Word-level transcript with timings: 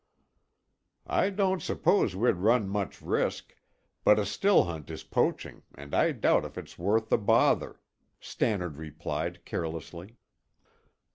"I 1.05 1.29
don't 1.29 1.61
suppose 1.61 2.15
we'd 2.15 2.37
run 2.37 2.67
much 2.67 3.03
risk, 3.03 3.55
but 4.03 4.17
a 4.17 4.25
still 4.25 4.63
hunt 4.63 4.89
is 4.89 5.03
poaching 5.03 5.61
and 5.75 5.93
I 5.93 6.11
doubt 6.11 6.43
if 6.43 6.57
it's 6.57 6.79
worth 6.79 7.09
the 7.09 7.19
bother," 7.19 7.79
Stannard 8.19 8.77
replied 8.77 9.45
carelessly. 9.45 10.17